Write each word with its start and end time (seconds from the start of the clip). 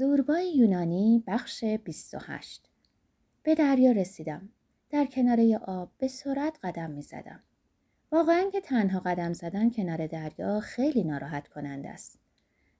زوربای 0.00 0.56
یونانی 0.56 1.24
بخش 1.26 1.64
28 1.64 2.70
به 3.42 3.54
دریا 3.54 3.92
رسیدم. 3.92 4.48
در 4.90 5.04
کناره 5.04 5.58
آب 5.58 5.90
به 5.98 6.08
سرعت 6.08 6.58
قدم 6.62 6.90
می 6.90 7.02
زدم. 7.02 7.40
واقعا 8.12 8.50
که 8.52 8.60
تنها 8.60 9.00
قدم 9.00 9.32
زدن 9.32 9.70
کنار 9.70 10.06
دریا 10.06 10.60
خیلی 10.60 11.04
ناراحت 11.04 11.48
کننده 11.48 11.88
است. 11.88 12.18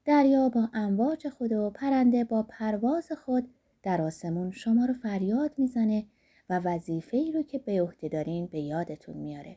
دریا 0.04 0.48
با 0.48 0.68
امواج 0.74 1.28
خود 1.28 1.52
و 1.52 1.70
پرنده 1.70 2.24
با 2.24 2.42
پرواز 2.42 3.12
خود 3.12 3.48
در 3.82 4.02
آسمون 4.02 4.50
شما 4.50 4.84
رو 4.84 4.94
فریاد 4.94 5.52
می‌زنه 5.58 6.06
و 6.50 6.58
وظیفه 6.58 7.16
ای 7.16 7.32
رو 7.32 7.42
که 7.42 7.58
به 7.58 7.82
عهده 7.82 8.08
دارین 8.08 8.46
به 8.46 8.60
یادتون 8.60 9.16
میاره. 9.16 9.56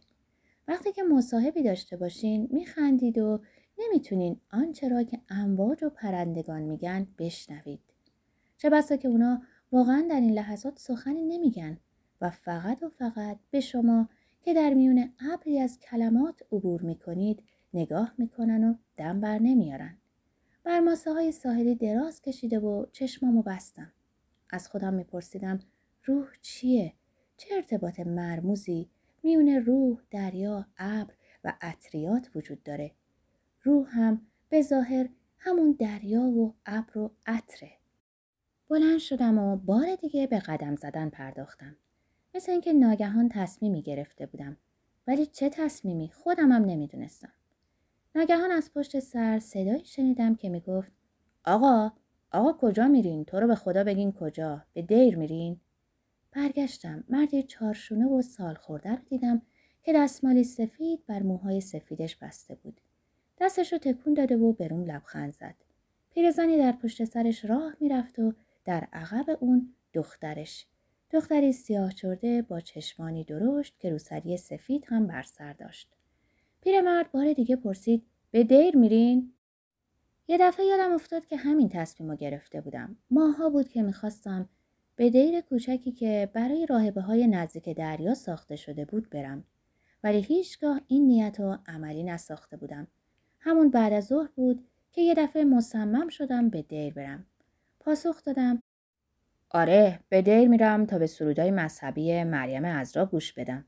وقتی 0.68 0.91
که 0.91 1.04
مصاحبی 1.04 1.64
داشته 1.64 1.98
باشین 1.98 2.50
میخندید 2.52 3.18
و 3.18 3.41
نمی‌تونین 3.78 4.40
آنچه 4.52 4.90
را 4.90 5.04
که 5.04 5.21
امواج 5.30 5.84
و 5.84 5.90
پرندگان 5.90 6.62
میگن 6.62 7.08
بشنوید. 7.20 7.80
چه 8.58 8.70
بسا 8.70 8.96
که 8.96 9.08
اونا 9.08 9.41
واقعا 9.72 10.08
در 10.09 10.20
این 10.20 10.32
لحظات 10.32 10.80
سخنی 10.80 11.26
نمیگن 11.26 11.77
و 12.22 12.30
فقط 12.30 12.84
و 12.84 12.90
فقط 12.90 13.38
به 13.52 13.59
شما 13.59 14.09
که 14.41 14.54
در 14.54 14.73
میون 14.73 15.13
ابری 15.32 15.59
از 15.59 15.80
کلمات 15.80 16.41
عبور 16.52 16.82
می‌کنید 16.82 17.44
نگاه 17.73 18.13
می‌کنن 18.18 18.63
و 18.63 18.76
دم 18.98 19.22
بر 19.22 19.40
نمیارن. 19.40 19.98
بر 20.63 20.80
ماسه 20.80 21.13
های 21.13 21.32
ساحلی 21.32 21.76
دراز 21.76 22.21
کشیده 22.21 22.60
و 22.60 22.85
چشمامو 22.91 23.41
بستم. 23.41 23.91
از 24.49 24.68
خودم 24.68 24.94
میپرسیدم 24.94 25.60
روح 26.05 26.27
چیه؟ 26.41 26.94
چه 27.38 27.55
ارتباط 27.55 27.99
مرموزی 27.99 28.90
میون 29.24 29.49
روح، 29.49 29.99
دریا، 30.12 30.66
ابر 30.77 31.13
و 31.44 31.54
اطریات 31.62 32.30
وجود 32.35 32.63
داره؟ 32.63 32.91
روح 33.63 33.88
هم 33.90 34.22
به 34.49 34.62
ظاهر 34.62 35.09
همون 35.38 35.71
دریا 35.80 36.21
و 36.21 36.54
ابر 36.66 36.98
و 36.98 37.12
عطره. 37.26 37.71
بلند 38.70 38.98
شدم 38.98 39.38
و 39.38 39.55
بار 39.55 39.95
دیگه 39.95 40.27
به 40.27 40.40
قدم 40.40 40.76
زدن 40.76 41.09
پرداختم. 41.09 41.76
مثل 42.35 42.51
اینکه 42.51 42.73
ناگهان 42.73 43.29
تصمیمی 43.29 43.82
گرفته 43.82 44.26
بودم. 44.26 44.57
ولی 45.07 45.26
چه 45.26 45.49
تصمیمی 45.49 46.12
خودم 46.13 46.51
هم 46.51 46.65
نمی‌دونستم. 46.65 47.34
ناگهان 48.15 48.51
از 48.51 48.73
پشت 48.73 48.99
سر 48.99 49.40
صدایی 49.40 49.85
شنیدم 49.85 50.35
که 50.35 50.49
می‌گفت 50.49 50.91
آقا 51.45 51.91
آقا 52.32 52.54
کجا 52.54 52.88
میرین؟ 52.88 53.26
تو 53.26 53.40
رو 53.40 53.48
به 53.48 53.55
خدا 53.55 53.84
بگین 53.84 54.12
کجا؟ 54.12 54.66
به 54.73 54.82
دیر 54.82 55.18
میرین؟ 55.18 55.60
برگشتم. 56.32 57.04
مردی 57.10 57.43
چارشونه 57.43 58.05
و 58.05 58.21
سال 58.21 58.54
خورده 58.54 58.90
رو 58.90 59.04
دیدم 59.10 59.41
که 59.84 59.93
دستمالی 59.93 60.43
سفید 60.43 61.05
بر 61.05 61.23
موهای 61.23 61.62
سفیدش 61.62 62.16
بسته 62.16 62.55
بود. 62.55 62.82
دستش 63.39 63.73
رو 63.73 63.79
تکون 63.79 64.13
داده 64.13 64.38
و 64.38 64.53
برون 64.53 64.84
لبخند 64.84 65.34
زد. 65.34 65.56
پیرزنی 66.13 66.57
در 66.57 66.72
پشت 66.72 67.03
سرش 67.03 67.45
راه 67.45 67.75
می‌رفت 67.79 68.19
و 68.19 68.34
در 68.66 68.88
عقب 68.94 69.38
اون 69.39 69.73
دخترش. 69.94 70.67
دختری 71.12 71.51
سیاه 71.51 71.91
چرده 71.91 72.41
با 72.41 72.59
چشمانی 72.59 73.23
درشت 73.23 73.79
که 73.79 73.89
روسری 73.89 74.38
سفید 74.38 74.85
هم 74.88 75.07
بر 75.07 75.23
سر 75.23 75.53
داشت. 75.53 75.89
پیرمرد 76.61 77.11
بار 77.11 77.34
دیگه 77.34 77.56
پرسید 77.56 78.03
به 78.31 78.44
دیر 78.44 78.78
میرین؟ 78.78 79.34
یه 80.28 80.38
دفعه 80.38 80.66
یادم 80.66 80.94
افتاد 80.94 81.25
که 81.25 81.38
همین 81.38 81.69
تصمیم 81.69 82.09
رو 82.09 82.16
گرفته 82.16 82.61
بودم. 82.61 82.97
ماها 83.11 83.50
بود 83.50 83.69
که 83.69 83.81
می‌خواستم 83.81 84.50
به 84.95 85.09
دیر 85.09 85.41
کوچکی 85.41 85.91
که 85.91 86.29
برای 86.34 86.66
راهبه 86.66 87.01
های 87.01 87.28
نزدیک 87.28 87.69
دریا 87.69 88.13
ساخته 88.13 88.56
شده 88.56 88.85
بود 88.85 89.09
برم. 89.09 89.44
ولی 90.03 90.22
هیچگاه 90.22 90.81
این 90.88 91.07
نیت 91.07 91.39
رو 91.39 91.57
عملی 91.67 92.03
نساخته 92.03 92.57
بودم. 92.57 92.88
همون 93.46 93.69
بعد 93.69 93.94
از 93.94 94.06
ظهر 94.06 94.30
بود 94.36 94.68
که 94.91 95.02
یه 95.02 95.13
دفعه 95.13 95.44
مصمم 95.44 96.09
شدم 96.09 96.50
به 96.50 96.62
دیر 96.62 96.94
برم. 96.94 97.25
پاسخ 97.80 98.24
دادم 98.24 98.63
آره 99.50 100.00
به 100.09 100.22
دیر 100.22 100.47
میرم 100.47 100.85
تا 100.85 101.00
به 101.00 101.08
سرودای 101.08 101.52
مذهبی 101.52 102.24
مریم 102.24 102.66
ازرا 102.66 103.06
گوش 103.06 103.34
بدم. 103.34 103.66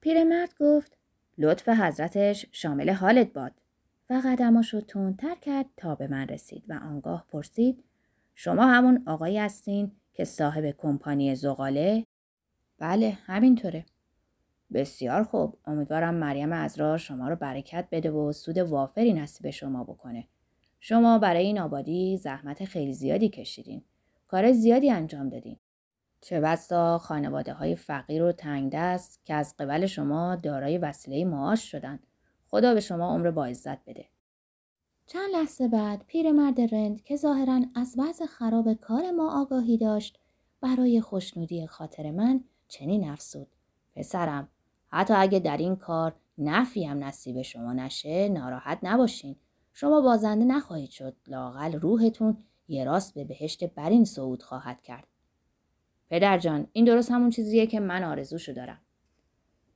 پیرمرد 0.00 0.54
گفت 0.60 0.96
لطف 1.38 1.68
حضرتش 1.68 2.46
شامل 2.52 2.90
حالت 2.90 3.32
باد 3.32 3.52
و 4.10 4.22
قدماشو 4.24 4.80
تندتر 4.80 5.34
کرد 5.34 5.66
تا 5.76 5.94
به 5.94 6.08
من 6.08 6.28
رسید 6.28 6.64
و 6.68 6.72
آنگاه 6.72 7.26
پرسید 7.28 7.84
شما 8.34 8.66
همون 8.66 9.02
آقایی 9.06 9.38
هستین 9.38 9.92
که 10.14 10.24
صاحب 10.24 10.74
کمپانی 10.78 11.34
زغاله؟ 11.34 12.06
بله 12.78 13.18
همینطوره. 13.26 13.84
بسیار 14.74 15.22
خوب 15.22 15.58
امیدوارم 15.64 16.14
مریم 16.14 16.52
ازرا 16.52 16.98
شما 16.98 17.28
رو 17.28 17.36
برکت 17.36 17.88
بده 17.92 18.10
و 18.10 18.32
سود 18.32 18.58
وافری 18.58 19.12
نصیب 19.12 19.50
شما 19.50 19.84
بکنه. 19.84 20.28
شما 20.80 21.18
برای 21.18 21.46
این 21.46 21.60
آبادی 21.60 22.16
زحمت 22.16 22.64
خیلی 22.64 22.94
زیادی 22.94 23.28
کشیدین. 23.28 23.82
کار 24.28 24.52
زیادی 24.52 24.90
انجام 24.90 25.28
دادین. 25.28 25.56
چه 26.20 26.40
بسا 26.40 26.98
خانواده 26.98 27.52
های 27.52 27.76
فقیر 27.76 28.22
و 28.22 28.32
تنگ 28.32 28.72
دست 28.72 29.20
که 29.24 29.34
از 29.34 29.54
قبل 29.58 29.86
شما 29.86 30.36
دارای 30.36 30.78
وسیله 30.78 31.24
معاش 31.24 31.70
شدن. 31.70 31.98
خدا 32.46 32.74
به 32.74 32.80
شما 32.80 33.14
عمر 33.14 33.30
با 33.30 33.46
عزت 33.46 33.84
بده. 33.84 34.06
چند 35.06 35.30
لحظه 35.32 35.68
بعد 35.68 36.04
پیرمرد 36.06 36.60
رند 36.60 37.02
که 37.02 37.16
ظاهرا 37.16 37.60
از 37.74 37.94
وضع 37.98 38.26
خراب 38.26 38.72
کار 38.72 39.10
ما 39.10 39.40
آگاهی 39.40 39.78
داشت 39.78 40.18
برای 40.60 41.00
خوشنودی 41.00 41.66
خاطر 41.66 42.10
من 42.10 42.44
چنین 42.68 43.08
افسود. 43.08 43.48
پسرم 43.96 44.48
حتی 44.92 45.14
اگه 45.14 45.38
در 45.38 45.56
این 45.56 45.76
کار 45.76 46.14
نفی 46.38 46.84
هم 46.84 47.04
نصیب 47.04 47.42
شما 47.42 47.72
نشه 47.72 48.28
ناراحت 48.28 48.78
نباشین. 48.82 49.36
شما 49.72 50.00
بازنده 50.00 50.44
نخواهید 50.44 50.90
شد. 50.90 51.16
لاقل 51.26 51.72
روحتون 51.72 52.36
یه 52.68 52.84
راست 52.84 53.14
به 53.14 53.24
بهشت 53.24 53.64
برین 53.64 54.04
صعود 54.04 54.42
خواهد 54.42 54.82
کرد. 54.82 55.06
پدر 56.10 56.38
جان 56.38 56.66
این 56.72 56.84
درست 56.84 57.10
همون 57.10 57.30
چیزیه 57.30 57.66
که 57.66 57.80
من 57.80 58.04
آرزوشو 58.04 58.52
دارم. 58.52 58.80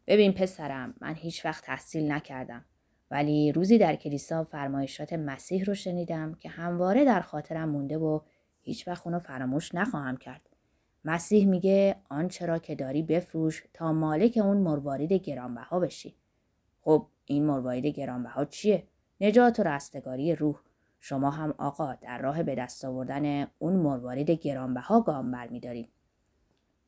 ببین 0.06 0.32
پسرم 0.32 0.94
من 1.00 1.15
هیچ 1.15 1.44
وقت 1.44 1.65
تحصیل 1.65 2.12
نکردم 2.12 2.65
ولی 3.10 3.53
روزی 3.53 3.78
در 3.78 3.97
کلیسا 3.97 4.44
فرمایشات 4.44 5.12
مسیح 5.12 5.65
رو 5.65 5.75
شنیدم 5.75 6.34
که 6.34 6.48
همواره 6.48 7.04
در 7.04 7.21
خاطرم 7.21 7.69
مونده 7.69 7.98
و 7.98 8.21
هیچ 8.62 8.88
وقت 8.88 9.06
اونو 9.06 9.19
فراموش 9.19 9.75
نخواهم 9.75 10.16
کرد. 10.16 10.46
مسیح 11.06 11.47
میگه 11.47 11.97
آنچه 12.09 12.47
را 12.47 12.59
که 12.59 12.75
داری 12.75 13.03
بفروش 13.03 13.65
تا 13.75 13.93
مالک 13.93 14.39
اون 14.43 14.56
مروارید 14.56 15.12
گرانبها 15.12 15.81
بشی. 15.81 16.15
خب 16.83 17.06
این 17.25 17.47
مروارید 17.47 17.87
گرانبها 17.87 18.44
چیه؟ 18.44 18.83
نجات 19.21 19.61
و 19.61 19.62
رستگاری 19.62 20.34
روح. 20.34 20.56
شما 21.00 21.31
هم 21.31 21.55
آقا 21.59 21.95
در 21.95 22.19
راه 22.19 22.43
به 22.43 22.55
دست 22.55 22.84
آوردن 22.84 23.47
اون 23.59 23.72
مروارید 23.72 24.31
گرانبها 24.31 25.00
گام 25.00 25.31
برمیدارید. 25.31 25.89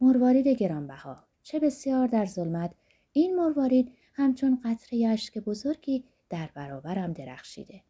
مروارید 0.01 0.49
گرانبها 0.49 1.17
چه 1.43 1.61
بسیار 1.61 2.07
در 2.07 2.27
ظلمت 2.27 2.75
این 3.13 3.37
مروارید 3.37 3.93
همچون 4.15 4.61
قطره 4.65 5.07
اشک 5.07 5.39
بزرگی 5.39 6.05
در 6.31 6.51
برابرم 6.55 7.13
درخشیده. 7.13 7.83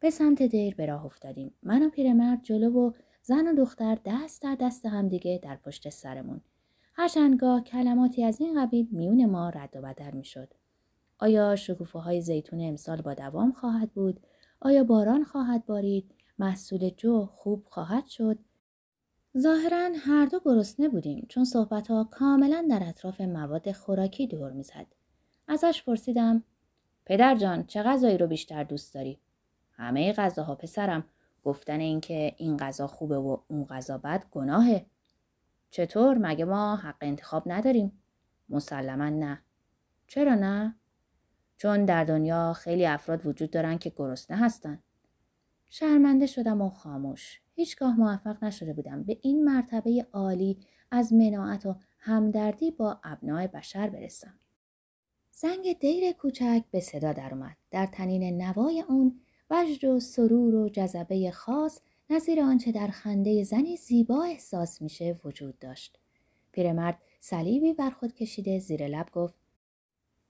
به 0.00 0.10
سمت 0.10 0.42
دیر 0.42 0.74
به 0.74 0.86
راه 0.86 1.04
افتادیم. 1.04 1.54
من 1.62 1.82
و 1.82 1.90
پیرمرد 1.90 2.42
جلو 2.42 2.88
و 2.88 2.92
زن 3.28 3.48
و 3.48 3.54
دختر 3.54 3.98
دست 4.04 4.42
در 4.42 4.54
دست 4.54 4.86
همدیگه 4.86 5.40
در 5.42 5.56
پشت 5.56 5.88
سرمون. 5.88 6.40
هرچندگاه 6.94 7.60
کلماتی 7.60 8.24
از 8.24 8.40
این 8.40 8.60
قبیل 8.60 8.88
میون 8.90 9.26
ما 9.26 9.48
رد 9.48 9.76
و 9.76 9.80
بدل 9.80 10.10
می‌شد. 10.10 10.54
آیا 11.18 11.56
شکوفه 11.56 11.98
های 11.98 12.20
زیتون 12.20 12.60
امسال 12.60 13.02
با 13.02 13.14
دوام 13.14 13.52
خواهد 13.52 13.92
بود؟ 13.92 14.20
آیا 14.60 14.84
باران 14.84 15.24
خواهد 15.24 15.66
بارید؟ 15.66 16.14
محصول 16.38 16.90
جو 16.90 17.26
خوب 17.26 17.64
خواهد 17.68 18.06
شد؟ 18.06 18.38
ظاهرا 19.38 19.90
هر 19.96 20.26
دو 20.26 20.40
گرسنه 20.44 20.88
بودیم 20.88 21.26
چون 21.28 21.44
صحبت 21.44 21.88
ها 21.88 22.08
کاملا 22.10 22.66
در 22.70 22.82
اطراف 22.88 23.20
مواد 23.20 23.72
خوراکی 23.72 24.26
دور 24.26 24.52
می‌زد. 24.52 24.86
ازش 25.48 25.82
پرسیدم 25.82 26.42
پدر 27.06 27.36
جان 27.36 27.66
چه 27.66 27.82
غذایی 27.82 28.18
رو 28.18 28.26
بیشتر 28.26 28.64
دوست 28.64 28.94
داری؟ 28.94 29.18
همه 29.72 30.12
غذاها 30.12 30.54
پسرم 30.54 31.04
گفتن 31.46 31.80
اینکه 31.80 32.34
این 32.36 32.56
غذا 32.56 32.86
خوبه 32.86 33.18
و 33.18 33.36
اون 33.48 33.64
غذا 33.64 33.98
بد 33.98 34.24
گناهه. 34.30 34.86
چطور 35.70 36.18
مگه 36.18 36.44
ما 36.44 36.76
حق 36.76 36.96
انتخاب 37.00 37.42
نداریم؟ 37.46 38.02
مسلما 38.48 39.08
نه. 39.08 39.42
چرا 40.06 40.34
نه؟ 40.34 40.76
چون 41.56 41.84
در 41.84 42.04
دنیا 42.04 42.52
خیلی 42.52 42.86
افراد 42.86 43.26
وجود 43.26 43.50
دارن 43.50 43.78
که 43.78 43.92
گرسنه 43.96 44.36
هستن. 44.36 44.82
شرمنده 45.70 46.26
شدم 46.26 46.60
و 46.60 46.70
خاموش. 46.70 47.40
هیچگاه 47.54 48.00
موفق 48.00 48.44
نشده 48.44 48.72
بودم 48.72 49.02
به 49.02 49.18
این 49.22 49.44
مرتبه 49.44 50.06
عالی 50.12 50.58
از 50.90 51.12
مناعت 51.12 51.66
و 51.66 51.76
همدردی 51.98 52.70
با 52.70 53.00
ابنای 53.04 53.46
بشر 53.46 53.88
برسم. 53.88 54.34
زنگ 55.30 55.78
دیر 55.78 56.12
کوچک 56.12 56.64
به 56.70 56.80
صدا 56.80 57.12
در 57.12 57.34
اومد. 57.34 57.56
در 57.70 57.86
تنین 57.86 58.42
نوای 58.42 58.84
اون 58.88 59.20
وجد 59.50 59.84
و 59.84 60.00
سرور 60.00 60.54
و 60.54 60.68
جذبه 60.68 61.30
خاص 61.30 61.80
نظیر 62.10 62.40
آنچه 62.40 62.72
در 62.72 62.88
خنده 62.88 63.44
زنی 63.44 63.76
زیبا 63.76 64.22
احساس 64.22 64.82
میشه 64.82 65.20
وجود 65.24 65.58
داشت. 65.58 65.98
پیرمرد 66.52 66.98
صلیبی 67.20 67.72
بر 67.72 67.90
خود 67.90 68.14
کشیده 68.14 68.58
زیر 68.58 68.88
لب 68.88 69.10
گفت 69.12 69.38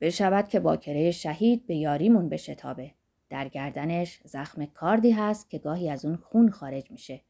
بشود 0.00 0.48
که 0.48 0.60
باکره 0.60 1.10
شهید 1.10 1.66
به 1.66 1.76
یاریمون 1.76 2.28
بشتابه. 2.28 2.94
در 3.30 3.48
گردنش 3.48 4.20
زخم 4.24 4.66
کاردی 4.66 5.10
هست 5.10 5.50
که 5.50 5.58
گاهی 5.58 5.90
از 5.90 6.04
اون 6.04 6.16
خون 6.16 6.50
خارج 6.50 6.90
میشه. 6.90 7.20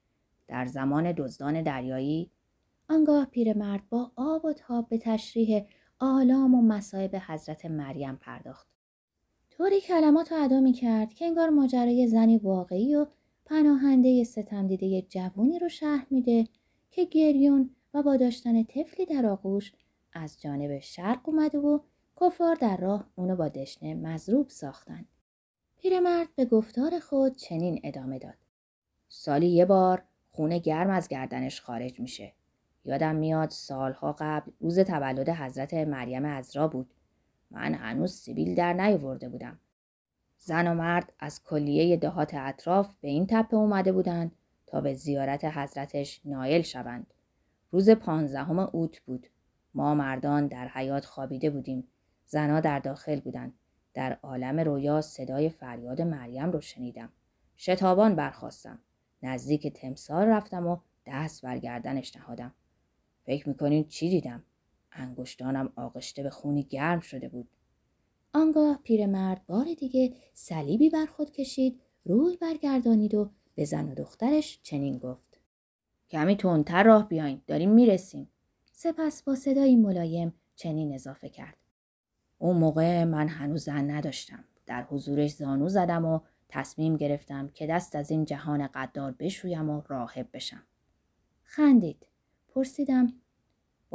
در 0.49 0.67
زمان 0.67 1.12
دزدان 1.12 1.62
دریایی 1.62 2.31
آنگاه 2.89 3.25
پیرمرد 3.25 3.89
با 3.89 4.12
آب 4.17 4.44
و 4.44 4.53
تاب 4.53 4.89
به 4.89 4.99
تشریح 4.99 5.65
آلام 5.99 6.55
و 6.55 6.62
مصائب 6.62 7.17
حضرت 7.27 7.67
مریم 7.67 8.17
پرداخت 8.17 8.75
طوری 9.56 9.81
کلمات 9.81 10.32
رو 10.32 10.44
ادا 10.44 10.61
می 10.61 10.73
کرد 10.73 11.14
که 11.14 11.25
انگار 11.25 11.49
ماجرای 11.49 12.06
زنی 12.06 12.38
واقعی 12.38 12.94
و 12.94 13.06
پناهنده 13.44 14.25
ستم 14.25 14.67
دیده 14.67 15.03
جوونی 15.03 15.58
رو 15.58 15.69
شهر 15.69 16.06
میده 16.11 16.49
که 16.91 17.05
گریون 17.05 17.70
و 17.94 18.03
با 18.03 18.17
داشتن 18.17 18.62
طفلی 18.62 19.06
در 19.06 19.26
آغوش 19.26 19.73
از 20.12 20.41
جانب 20.41 20.79
شرق 20.79 21.29
اومده 21.29 21.58
و 21.58 21.79
کفار 22.20 22.55
در 22.55 22.76
راه 22.76 23.11
اونو 23.14 23.37
با 23.37 23.49
دشنه 23.49 23.94
مضروب 23.94 24.49
ساختن. 24.49 25.05
پیرمرد 25.76 26.29
به 26.35 26.44
گفتار 26.44 26.99
خود 26.99 27.37
چنین 27.37 27.81
ادامه 27.85 28.19
داد. 28.19 28.38
سالی 29.08 29.49
یه 29.49 29.64
بار 29.64 30.03
خونه 30.31 30.58
گرم 30.58 30.91
از 30.91 31.08
گردنش 31.08 31.61
خارج 31.61 32.00
میشه. 32.00 32.32
یادم 32.85 33.17
میاد 33.17 33.50
سالها 33.50 34.17
قبل 34.19 34.50
روز 34.61 34.79
تولد 34.79 35.29
حضرت 35.29 35.75
مریم 35.75 36.25
ازرا 36.25 36.69
بود. 36.69 36.91
من 37.50 37.75
هنوز 37.75 38.12
سیبیل 38.12 38.54
در 38.54 38.72
نیاورده 38.72 39.28
بودم. 39.28 39.58
زن 40.38 40.66
و 40.66 40.75
مرد 40.75 41.12
از 41.19 41.44
کلیه 41.44 41.96
دهات 41.96 42.34
اطراف 42.34 42.94
به 43.00 43.08
این 43.08 43.26
تپه 43.26 43.56
اومده 43.56 43.93
بودند 43.93 44.32
تا 44.66 44.81
به 44.81 44.94
زیارت 44.94 45.44
حضرتش 45.44 46.20
نایل 46.25 46.62
شوند. 46.62 47.06
روز 47.70 47.90
پانزدهم 47.90 48.58
اوت 48.58 49.00
بود. 49.00 49.26
ما 49.75 49.94
مردان 49.94 50.46
در 50.46 50.69
حیات 50.69 51.04
خوابیده 51.04 51.50
بودیم. 51.50 51.88
زنا 52.26 52.60
در 52.60 52.78
داخل 52.78 53.20
بودند. 53.20 53.52
در 53.94 54.19
عالم 54.22 54.60
رویا 54.60 55.00
صدای 55.00 55.48
فریاد 55.48 56.02
مریم 56.02 56.50
رو 56.50 56.60
شنیدم. 56.60 57.12
شتابان 57.56 58.16
برخواستم. 58.16 58.78
نزدیک 59.22 59.66
تمثال 59.66 60.26
رفتم 60.26 60.66
و 60.66 60.76
دست 61.06 61.43
بر 61.43 61.58
گردنش 61.58 62.16
نهادم. 62.16 62.54
فکر 63.25 63.48
می‌کنین 63.48 63.84
چی 63.84 64.10
دیدم؟ 64.10 64.43
انگشتانم 64.96 65.72
آغشته 65.76 66.22
به 66.22 66.31
خونی 66.31 66.62
گرم 66.62 67.00
شده 67.00 67.28
بود. 67.28 67.48
آنگاه 68.32 68.81
پیرمرد 68.82 69.46
بار 69.46 69.66
دیگه 69.78 70.14
صلیبی 70.34 70.90
بر 70.90 71.06
خود 71.06 71.31
کشید 71.31 71.81
روی 72.04 72.37
برگردانید 72.37 73.14
و 73.14 73.31
به 73.54 73.64
زن 73.64 73.88
و 73.88 73.94
دخترش 73.94 74.60
چنین 74.62 74.98
گفت. 74.98 75.40
کمی 76.10 76.37
تندتر 76.37 76.82
راه 76.82 77.08
بیاین 77.08 77.43
داریم 77.46 77.70
می‌رسیم. 77.70 78.31
سپس 78.72 79.22
با 79.22 79.34
صدایی 79.34 79.76
ملایم 79.76 80.34
چنین 80.56 80.94
اضافه 80.94 81.28
کرد. 81.28 81.56
اون 82.38 82.56
موقع 82.56 83.04
من 83.04 83.28
هنوز 83.28 83.64
زن 83.64 83.90
نداشتم. 83.90 84.44
در 84.66 84.82
حضورش 84.82 85.31
زانو 85.31 85.69
زدم 85.69 86.04
و 86.04 86.20
تصمیم 86.48 86.96
گرفتم 86.96 87.48
که 87.48 87.66
دست 87.66 87.96
از 87.96 88.10
این 88.10 88.25
جهان 88.25 88.66
قدار 88.66 89.12
بشویم 89.12 89.70
و 89.70 89.82
راهب 89.88 90.28
بشم. 90.32 90.62
خندید. 91.43 92.06
پرسیدم 92.48 93.12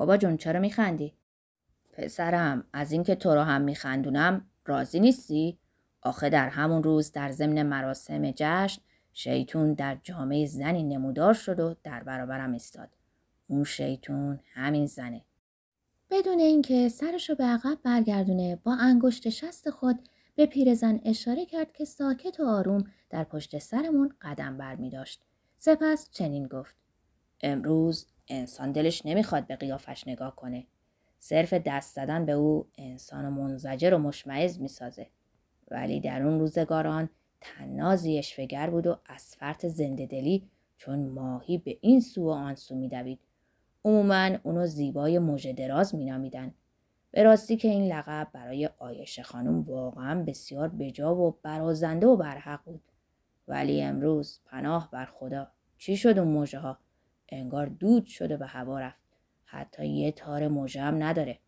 بابا 0.02 0.18
جون 0.18 0.38
چرا 0.38 0.60
میخندی؟ 0.60 1.14
پسرم 1.94 2.64
از 2.74 2.92
اینکه 2.92 3.16
تو 3.16 3.36
رو 3.36 3.42
هم 3.42 3.62
میخندونم 3.62 4.46
راضی 4.66 5.00
نیستی؟ 5.00 5.58
آخه 6.02 6.30
در 6.30 6.50
همون 6.50 6.84
روز 6.84 7.12
در 7.12 7.32
ضمن 7.32 7.64
مراسم 7.64 8.32
جشن 8.32 8.82
شیطون 9.14 9.74
در 9.74 9.98
جامعه 10.04 10.46
زنی 10.46 10.84
نمودار 10.84 11.34
شد 11.34 11.60
و 11.60 11.76
در 11.84 12.04
برابرم 12.04 12.54
استاد 12.54 12.90
اون 13.48 13.64
شیطون 13.64 14.40
همین 14.54 14.86
زنه. 14.86 15.22
بدون 16.12 16.40
اینکه 16.40 16.90
سرش 16.90 17.30
رو 17.30 17.36
به 17.36 17.44
عقب 17.44 17.78
برگردونه 17.84 18.56
با 18.56 18.74
انگشت 18.74 19.30
شست 19.30 19.70
خود 19.70 20.10
به 20.36 20.46
پیرزن 20.46 21.00
اشاره 21.06 21.46
کرد 21.46 21.72
که 21.74 21.86
ساکت 21.86 22.40
و 22.40 22.46
آروم 22.46 22.84
در 23.10 23.24
پشت 23.24 23.58
سرمون 23.58 24.14
قدم 24.22 24.58
بر 24.58 24.76
می 24.76 24.90
داشت. 24.90 25.22
سپس 25.58 26.10
چنین 26.12 26.48
گفت. 26.48 26.76
امروز 27.42 28.06
انسان 28.28 28.72
دلش 28.72 29.06
نمی‌خواد 29.06 29.48
به 29.48 29.56
قیافش 29.56 30.08
نگاه 30.08 30.36
کنه. 30.36 30.66
صرف 31.20 31.54
دست 31.54 31.96
زدن 31.96 32.26
به 32.26 32.32
او 32.32 32.68
انسان 32.78 33.30
منزجر 33.30 33.94
و 33.94 33.98
مشمعز 33.98 34.62
می‌سازه. 34.62 35.08
ولی 35.72 36.00
در 36.00 36.24
اون 36.24 36.40
روزگاران 36.40 37.10
تنازی 37.42 38.18
اشفگر 38.18 38.70
بود 38.70 38.88
و 38.88 38.98
از 39.06 39.36
فرط 39.36 39.66
زنده 39.66 40.06
دلی 40.06 40.50
چون 40.78 41.10
ماهی 41.10 41.58
به 41.58 41.78
این 41.82 42.02
سو 42.02 42.26
و 42.26 42.30
آن 42.30 42.56
سو 42.56 42.76
میدوید. 42.76 43.20
عموما 43.86 44.30
اونو 44.44 44.68
زیبای 44.68 45.20
موژه 45.20 45.54
دراز 45.54 45.96
مینامیدن. 45.96 46.54
به 47.12 47.24
راستی 47.24 47.58
که 47.58 47.68
این 47.68 47.94
لقب 47.94 48.28
برای 48.34 48.70
آیشه 48.78 49.24
خانم 49.24 49.62
واقعا 49.62 50.24
بسیار 50.24 50.68
بجا 50.68 51.16
و 51.16 51.38
برازنده 51.44 52.08
و 52.08 52.18
برحق 52.18 52.60
بود. 52.66 52.82
ولی 53.48 53.82
امروز 53.82 54.40
پناه 54.46 54.90
بر 54.92 55.06
خدا. 55.06 55.48
چی 55.78 55.98
شد 55.98 56.20
اون 56.20 56.28
موجه 56.28 56.60
ها 56.60 56.78
انگار 57.32 57.66
دود 57.66 58.06
شده 58.06 58.38
به 58.38 58.46
هوا 58.46 58.80
رفت 58.80 59.02
حتی 59.46 59.88
یه 59.88 60.12
تار 60.12 60.48
موژه 60.48 60.82
هم 60.82 61.04
نداره 61.04 61.40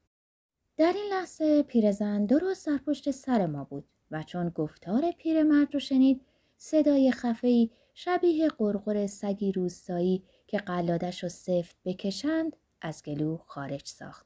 در 0.77 0.94
این 0.95 1.13
لحظه 1.13 1.63
پیرزن 1.63 2.25
درست 2.25 2.68
در 2.68 2.77
پشت 2.77 3.12
سر 3.12 3.45
ما 3.45 3.63
بود 3.63 3.85
و 4.12 4.24
چون 4.24 4.50
گفتار 4.50 5.12
پیرمرد 5.12 5.74
رو 5.74 5.80
شنید 5.80 6.21
صدای 6.57 7.12
خفه‌ای 7.12 7.69
شبیه 7.94 8.47
قرقر 8.47 9.07
سگی 9.07 9.51
روستایی 9.51 10.24
که 10.47 10.57
قلادش 10.57 11.24
رو 11.24 11.30
سفت 11.30 11.75
بکشند 11.86 12.56
از 12.81 13.03
گلو 13.03 13.38
خارج 13.38 13.88
ساخت. 13.88 14.25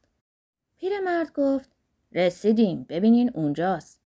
پیرمرد 0.78 1.34
گفت 1.34 1.70
رسیدیم 2.12 2.86
ببینین 2.90 3.32
اونجاست. 3.34 4.02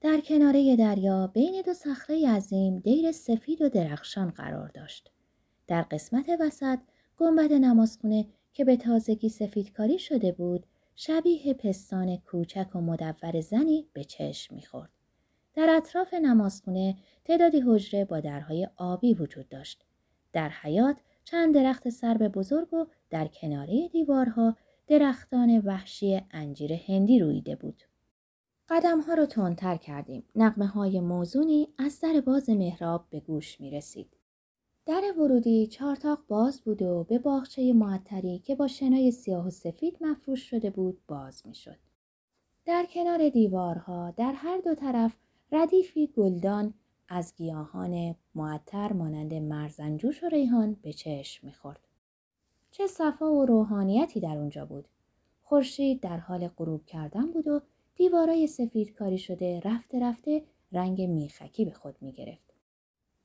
در 0.00 0.20
کناره 0.20 0.76
دریا 0.76 1.26
بین 1.26 1.62
دو 1.66 1.74
صخره 1.74 2.28
عظیم 2.28 2.78
دیر 2.78 3.12
سفید 3.12 3.62
و 3.62 3.68
درخشان 3.68 4.30
قرار 4.30 4.68
داشت. 4.68 5.10
در 5.66 5.82
قسمت 5.82 6.26
وسط 6.40 6.78
گنبد 7.16 7.52
نمازخونه 7.52 8.26
که 8.52 8.64
به 8.64 8.76
تازگی 8.76 9.28
سفیدکاری 9.28 9.98
شده 9.98 10.32
بود 10.32 10.66
شبیه 10.96 11.54
پستان 11.54 12.16
کوچک 12.16 12.76
و 12.76 12.80
مدور 12.80 13.40
زنی 13.40 13.88
به 13.92 14.04
چشم 14.04 14.54
می‌خورد. 14.54 14.90
در 15.54 15.70
اطراف 15.76 16.14
نمازخونه 16.14 16.96
تعدادی 17.24 17.60
حجره 17.60 18.04
با 18.04 18.20
درهای 18.20 18.68
آبی 18.76 19.14
وجود 19.14 19.48
داشت. 19.48 19.84
در 20.32 20.48
حیات 20.48 20.96
چند 21.24 21.54
درخت 21.54 21.88
سرب 21.88 22.28
بزرگ 22.28 22.74
و 22.74 22.86
در 23.10 23.26
کناره 23.26 23.88
دیوارها 23.88 24.56
درختان 24.86 25.58
وحشی 25.58 26.20
انجیر 26.30 26.72
هندی 26.72 27.18
رویده 27.18 27.56
بود. 27.56 27.82
قدم 28.68 29.00
ها 29.00 29.14
رو 29.14 29.26
تندتر 29.26 29.76
کردیم. 29.76 30.24
نقمه 30.36 30.66
های 30.66 31.00
موزونی 31.00 31.68
از 31.78 32.00
در 32.00 32.20
باز 32.20 32.50
محراب 32.50 33.06
به 33.10 33.20
گوش 33.20 33.60
می 33.60 33.70
رسید. 33.70 34.16
در 34.86 35.02
ورودی 35.18 35.66
چارتاق 35.66 36.18
باز 36.28 36.60
بود 36.60 36.82
و 36.82 37.04
به 37.04 37.18
باغچه 37.18 37.72
معطری 37.72 38.38
که 38.38 38.54
با 38.54 38.68
شنای 38.68 39.10
سیاه 39.10 39.46
و 39.46 39.50
سفید 39.50 39.96
مفروش 40.00 40.50
شده 40.50 40.70
بود 40.70 41.00
باز 41.08 41.46
می 41.46 41.54
شد. 41.54 41.76
در 42.64 42.86
کنار 42.94 43.28
دیوارها 43.28 44.10
در 44.10 44.32
هر 44.32 44.58
دو 44.58 44.74
طرف 44.74 45.16
ردیفی 45.52 46.06
گلدان 46.06 46.74
از 47.08 47.34
گیاهان 47.36 48.14
معطر 48.34 48.92
مانند 48.92 49.34
مرزنجوش 49.34 50.24
و 50.24 50.28
ریحان 50.28 50.76
به 50.82 50.92
چشم 50.92 51.46
می‌خورد. 51.46 51.88
چه 52.70 52.86
صفا 52.86 53.32
و 53.32 53.46
روحانیتی 53.46 54.20
در 54.20 54.36
اونجا 54.36 54.66
بود. 54.66 54.88
خورشید 55.42 56.00
در 56.00 56.16
حال 56.16 56.48
غروب 56.48 56.86
کردن 56.86 57.32
بود 57.32 57.48
و 57.48 57.60
دیوارای 57.94 58.46
سفید 58.46 58.92
کاری 58.92 59.18
شده 59.18 59.60
رفته 59.60 60.00
رفته 60.00 60.42
رنگ 60.72 61.02
میخکی 61.02 61.64
به 61.64 61.70
خود 61.70 61.94
می‌گرفت. 62.00 62.51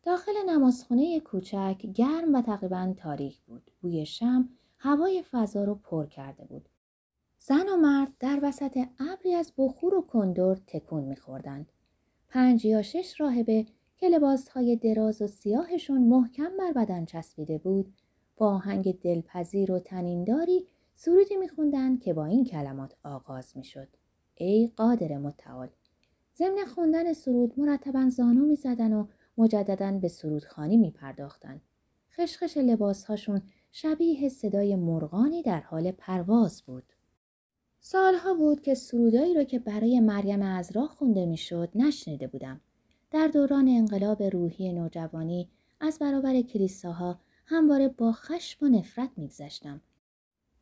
داخل 0.07 0.31
نمازخونه 0.49 1.19
کوچک 1.19 1.77
گرم 1.95 2.35
و 2.35 2.41
تقریبا 2.41 2.93
تاریک 2.97 3.41
بود. 3.41 3.71
بوی 3.81 4.05
شم 4.05 4.49
هوای 4.77 5.23
فضا 5.31 5.63
رو 5.63 5.75
پر 5.75 6.05
کرده 6.05 6.45
بود. 6.45 6.69
زن 7.39 7.69
و 7.69 7.77
مرد 7.77 8.13
در 8.19 8.39
وسط 8.43 8.77
ابری 8.99 9.33
از 9.33 9.53
بخور 9.57 9.95
و 9.95 10.01
کندور 10.01 10.57
تکون 10.67 11.03
میخوردند. 11.03 11.71
پنج 12.29 12.65
یا 12.65 12.81
شش 12.81 13.21
راهبه 13.21 13.65
که 13.97 14.09
لباسهای 14.09 14.75
دراز 14.75 15.21
و 15.21 15.27
سیاهشون 15.27 16.01
محکم 16.01 16.57
بر 16.59 16.71
بدن 16.71 17.05
چسبیده 17.05 17.57
بود 17.57 17.93
با 18.37 18.47
آهنگ 18.47 18.99
دلپذیر 18.99 19.71
و 19.71 19.79
تنینداری 19.79 20.67
سرودی 20.95 21.35
میخوندند 21.35 22.01
که 22.01 22.13
با 22.13 22.25
این 22.25 22.45
کلمات 22.45 22.95
آغاز 23.03 23.57
می‌شد 23.57 23.87
ای 24.35 24.71
قادر 24.75 25.17
متعال 25.17 25.69
ضمن 26.37 26.65
خوندن 26.65 27.13
سرود 27.13 27.53
مرتبا 27.59 28.09
زانو 28.09 28.45
می‌زدن 28.45 28.93
و 28.93 29.07
مجددا 29.37 29.91
به 29.91 30.07
سرودخانی 30.07 30.77
میپرداختند 30.77 31.61
خشخش 32.11 32.57
لباسهاشون 32.57 33.41
شبیه 33.71 34.29
صدای 34.29 34.75
مرغانی 34.75 35.41
در 35.41 35.59
حال 35.59 35.91
پرواز 35.91 36.61
بود 36.61 36.93
سالها 37.79 38.33
بود 38.33 38.61
که 38.61 38.75
سرودایی 38.75 39.33
را 39.33 39.43
که 39.43 39.59
برای 39.59 39.99
مریم 39.99 40.41
ازرا 40.41 40.87
خونده 40.87 41.25
می‌شد 41.25 41.69
نشنیده 41.75 42.27
بودم. 42.27 42.61
در 43.11 43.27
دوران 43.27 43.67
انقلاب 43.67 44.23
روحی 44.23 44.73
نوجوانی 44.73 45.49
از 45.79 45.99
برابر 45.99 46.41
کلیساها 46.41 47.19
همواره 47.45 47.87
با 47.87 48.11
خشم 48.11 48.65
و 48.65 48.69
نفرت 48.69 49.09
میگذشتم. 49.17 49.81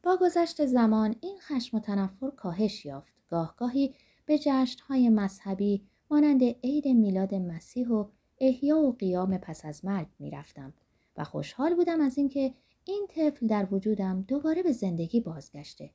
با 0.03 0.17
گذشت 0.21 0.65
زمان 0.65 1.15
این 1.21 1.37
خشم 1.39 1.77
و 1.77 1.79
تنفر 1.79 2.29
کاهش 2.29 2.85
یافت. 2.85 3.13
گاهگاهی 3.29 3.93
به 4.25 4.37
جشنهای 4.37 5.09
مذهبی 5.09 5.87
مانند 6.11 6.43
عید 6.43 6.87
میلاد 6.87 7.35
مسیح 7.35 7.89
و 7.89 8.05
احیا 8.39 8.79
و 8.79 8.95
قیام 8.95 9.37
پس 9.37 9.65
از 9.65 9.85
مرگ 9.85 10.07
می‌رفتم 10.19 10.73
و 11.17 11.23
خوشحال 11.23 11.75
بودم 11.75 12.01
از 12.01 12.17
اینکه 12.17 12.53
این 12.85 13.07
طفل 13.09 13.47
در 13.47 13.67
وجودم 13.71 14.21
دوباره 14.27 14.63
به 14.63 14.71
زندگی 14.71 15.19
بازگشته. 15.19 15.89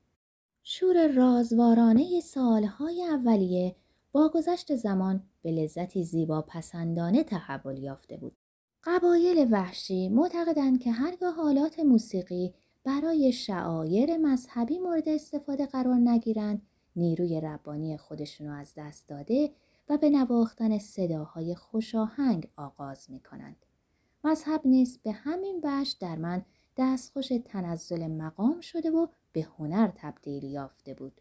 شور 0.62 1.08
رازوارانه 1.08 2.20
سالهای 2.20 3.04
اولیه 3.04 3.76
با 4.12 4.28
گذشت 4.34 4.76
زمان 4.76 5.22
به 5.42 5.50
لذتی 5.50 6.04
زیبا 6.04 6.42
پسندانه 6.42 7.24
تحول 7.24 7.78
یافته 7.78 8.16
بود. 8.16 8.36
قبایل 8.84 9.48
وحشی 9.50 10.08
معتقدند 10.08 10.80
که 10.80 10.90
هرگاه 10.90 11.34
حالات 11.34 11.80
موسیقی 11.80 12.54
برای 12.84 13.32
شعایر 13.32 14.16
مذهبی 14.16 14.78
مورد 14.78 15.08
استفاده 15.08 15.66
قرار 15.66 15.94
نگیرند 15.94 16.62
نیروی 16.96 17.40
ربانی 17.40 17.98
رو 18.40 18.52
از 18.52 18.72
دست 18.76 19.08
داده 19.08 19.50
و 19.90 19.98
به 19.98 20.10
نواختن 20.10 20.78
صداهای 20.78 21.54
خوشاهنگ 21.54 22.48
آغاز 22.56 23.10
می 23.10 23.20
کنند. 23.20 23.66
مذهب 24.24 24.60
نیز 24.64 24.98
به 25.02 25.12
همین 25.12 25.60
وجه 25.64 25.94
در 26.00 26.16
من 26.16 26.44
دستخوش 26.76 27.28
تنزل 27.44 28.06
مقام 28.06 28.60
شده 28.60 28.90
و 28.90 29.06
به 29.32 29.48
هنر 29.58 29.92
تبدیل 29.96 30.44
یافته 30.44 30.94
بود. 30.94 31.20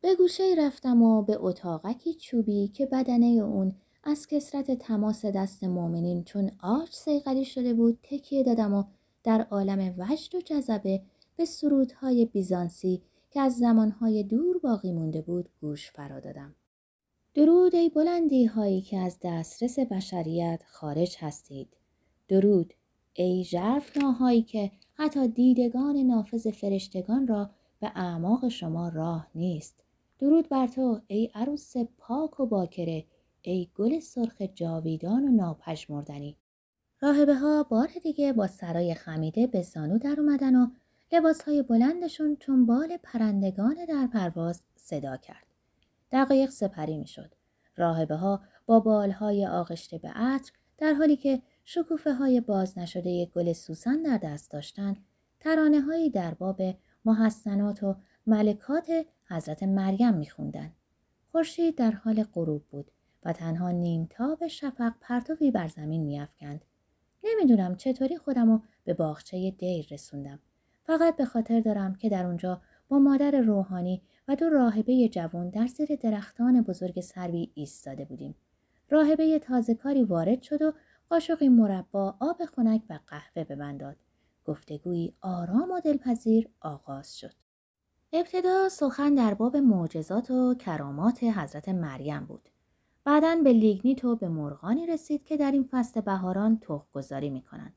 به 0.00 0.14
گوشه 0.14 0.54
رفتم 0.58 1.02
و 1.02 1.22
به 1.22 1.36
اتاقکی 1.40 2.14
چوبی 2.14 2.68
که 2.68 2.86
بدنه 2.86 3.26
اون 3.26 3.72
از 4.04 4.26
کسرت 4.26 4.70
تماس 4.70 5.24
دست 5.24 5.64
مؤمنین 5.64 6.24
چون 6.24 6.50
آج 6.62 6.88
سیغلی 6.92 7.44
شده 7.44 7.74
بود 7.74 7.98
تکیه 8.02 8.42
دادم 8.42 8.74
و 8.74 8.84
در 9.24 9.46
عالم 9.50 9.94
وجد 9.98 10.34
و 10.34 10.40
جذبه 10.40 11.02
به 11.36 11.44
سرودهای 11.44 12.26
بیزانسی 12.26 13.02
که 13.30 13.40
از 13.40 13.56
زمانهای 13.58 14.22
دور 14.22 14.58
باقی 14.58 14.92
مونده 14.92 15.22
بود 15.22 15.48
گوش 15.60 15.90
فرا 15.90 16.20
دادم. 16.20 16.54
درود 17.34 17.74
ای 17.74 17.88
بلندی 17.88 18.44
هایی 18.44 18.80
که 18.80 18.98
از 18.98 19.18
دسترس 19.22 19.78
بشریت 19.78 20.62
خارج 20.66 21.16
هستید. 21.20 21.68
درود 22.28 22.74
ای 23.12 23.46
ناهایی 24.02 24.42
که 24.42 24.70
حتی 24.94 25.28
دیدگان 25.28 25.96
نافذ 25.96 26.48
فرشتگان 26.48 27.26
را 27.26 27.50
به 27.80 27.92
اعماق 27.94 28.48
شما 28.48 28.88
راه 28.88 29.28
نیست. 29.34 29.74
درود 30.18 30.48
بر 30.48 30.66
تو 30.66 31.00
ای 31.06 31.30
عروس 31.34 31.76
پاک 31.98 32.40
و 32.40 32.46
باکره 32.46 33.04
ای 33.42 33.68
گل 33.74 34.00
سرخ 34.00 34.42
جاویدان 34.54 35.24
و 35.24 35.28
ناپژمردنی 35.28 36.36
راهبه 37.00 37.34
ها 37.34 37.62
بار 37.62 37.88
دیگه 38.02 38.32
با 38.32 38.46
سرای 38.46 38.94
خمیده 38.94 39.46
به 39.46 39.62
زانو 39.62 39.98
در 39.98 40.20
اومدن 40.20 40.56
و 40.56 40.66
لباس 41.12 41.42
های 41.42 41.62
بلندشون 41.62 42.36
چون 42.36 42.66
بال 42.66 42.96
پرندگان 43.02 43.76
در 43.88 44.06
پرواز 44.06 44.62
صدا 44.76 45.16
کرد. 45.16 45.53
دقایق 46.14 46.50
سپری 46.50 46.98
می 46.98 47.06
شد. 47.06 47.34
راهبه 47.76 48.14
ها 48.16 48.42
با 48.66 48.80
بالهای 48.80 49.46
آغشته 49.46 49.98
به 49.98 50.08
عطر 50.08 50.52
در 50.78 50.92
حالی 50.92 51.16
که 51.16 51.42
شکوفه 51.64 52.12
های 52.12 52.40
باز 52.40 52.78
نشده 52.78 53.26
گل 53.26 53.52
سوسن 53.52 54.02
در 54.02 54.18
دست 54.18 54.50
داشتند 54.50 54.96
ترانه 55.40 55.80
هایی 55.80 56.10
در 56.10 56.34
باب 56.34 56.62
محسنات 57.04 57.82
و 57.82 57.96
ملکات 58.26 59.06
حضرت 59.28 59.62
مریم 59.62 60.14
میخوندن. 60.14 60.72
خورشید 61.32 61.76
در 61.76 61.90
حال 61.90 62.24
غروب 62.34 62.64
بود 62.70 62.90
و 63.24 63.32
تنها 63.32 63.70
نیمتاب 63.70 64.46
شفق 64.46 64.92
پرتوی 65.00 65.50
بر 65.50 65.68
زمین 65.68 66.04
میافکند. 66.04 66.64
نمی‌دونم 67.24 67.76
چطوری 67.76 68.16
خودم 68.16 68.62
به 68.84 68.94
باغچه 68.94 69.50
دیر 69.50 69.86
رسوندم. 69.90 70.38
فقط 70.84 71.16
به 71.16 71.24
خاطر 71.24 71.60
دارم 71.60 71.94
که 71.94 72.08
در 72.08 72.26
اونجا 72.26 72.60
با 72.88 72.98
مادر 72.98 73.30
روحانی 73.30 74.02
و 74.28 74.36
دو 74.36 74.48
راهبه 74.48 75.08
جوان 75.08 75.50
در 75.50 75.66
زیر 75.66 75.96
درختان 75.96 76.62
بزرگ 76.62 77.00
سروی 77.00 77.50
ایستاده 77.54 78.04
بودیم. 78.04 78.34
راهبه 78.90 79.38
تازه 79.38 79.74
کاری 79.74 80.04
وارد 80.04 80.42
شد 80.42 80.62
و 80.62 80.72
قاشقی 81.08 81.48
مربا 81.48 82.16
آب 82.20 82.44
خنک 82.44 82.82
و 82.90 82.98
قهوه 83.06 83.44
به 83.44 83.54
من 83.54 83.76
داد. 83.76 83.96
گفتگویی 84.44 85.14
آرام 85.20 85.70
و 85.70 85.80
دلپذیر 85.80 86.48
آغاز 86.60 87.18
شد. 87.18 87.34
ابتدا 88.12 88.68
سخن 88.68 89.14
در 89.14 89.34
باب 89.34 89.56
معجزات 89.56 90.30
و 90.30 90.54
کرامات 90.54 91.24
حضرت 91.24 91.68
مریم 91.68 92.26
بود. 92.26 92.48
بعدا 93.04 93.36
به 93.44 93.52
لیگنیت 93.52 94.04
و 94.04 94.16
به 94.16 94.28
مرغانی 94.28 94.86
رسید 94.86 95.24
که 95.24 95.36
در 95.36 95.50
این 95.50 95.68
فصل 95.70 96.00
بهاران 96.00 96.58
تخم 96.58 96.86
گذاری 96.92 97.30
می 97.30 97.42
کنند 97.42 97.74